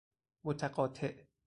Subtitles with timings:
[0.43, 1.13] متقاطع